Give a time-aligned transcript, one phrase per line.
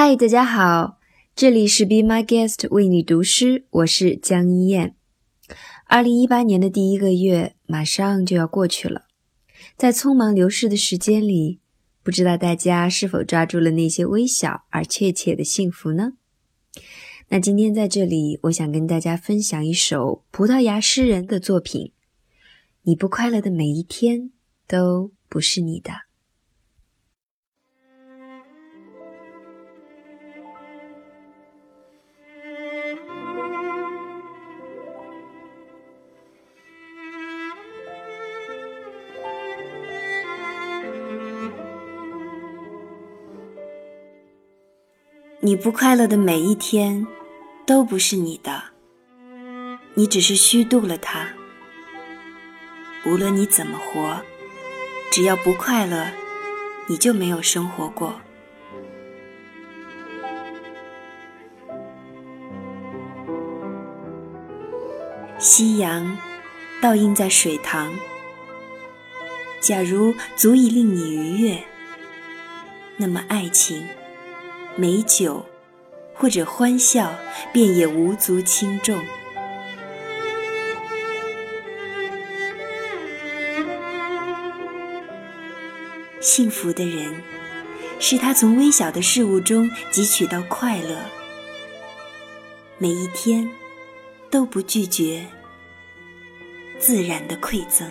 [0.00, 1.00] 嗨，大家好，
[1.34, 4.94] 这里是 Be My Guest 为你读诗，我是江一燕。
[5.86, 9.06] 二零一八年的第一个月马上就要过去了，
[9.76, 11.58] 在匆忙流逝的时间里，
[12.04, 16.12] 不知道大家是否抓住了那些微小而确切的幸福呢？
[17.30, 21.90] 那今天在这里，我想跟大家分享一首葡萄牙诗人的作品：
[22.82, 24.30] 你不快乐的每一天
[24.68, 26.07] 都不是你的。
[45.48, 47.06] 你不快乐的每一天，
[47.64, 48.64] 都不是你的。
[49.94, 51.26] 你只是虚度了它。
[53.06, 54.20] 无论你怎么活，
[55.10, 56.08] 只要不快乐，
[56.86, 58.20] 你就没有生活过。
[65.38, 66.18] 夕阳
[66.82, 67.90] 倒映在水塘，
[69.62, 71.64] 假如足以令你愉悦，
[72.98, 73.88] 那么爱情。
[74.80, 75.44] 美酒，
[76.14, 77.12] 或者欢笑，
[77.52, 78.96] 便也无足轻重。
[86.20, 87.12] 幸福的人，
[87.98, 90.96] 是他从微小的事物中汲取到快乐，
[92.78, 93.50] 每一天
[94.30, 95.26] 都不拒绝
[96.78, 97.90] 自然的馈赠。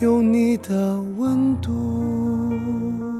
[0.00, 3.19] 有你的温度。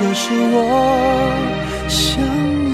[0.00, 2.67] 这是我想。